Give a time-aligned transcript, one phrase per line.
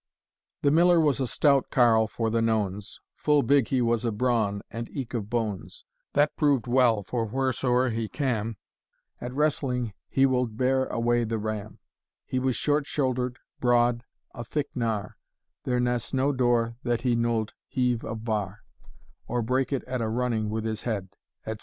[0.63, 4.63] The miller was a stout carl for the nones, Full big he was of brawn,
[4.71, 8.57] and eke of bones; That proved well, for wheresoe'r he cam,
[9.19, 11.77] At wrestling he wold bear away the ram;
[12.25, 14.03] He was short shoulder'd, broad,
[14.33, 15.17] a thick gnar;
[15.65, 18.63] There n'as no door that he n'old heave of bar,
[19.27, 21.09] Or break it at a running with his head,
[21.45, 21.53] &c.